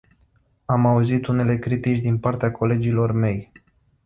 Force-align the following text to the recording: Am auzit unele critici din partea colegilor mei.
Am 0.65 0.85
auzit 0.87 1.25
unele 1.27 1.59
critici 1.59 1.97
din 1.99 2.17
partea 2.19 2.51
colegilor 2.51 3.11
mei. 3.11 3.51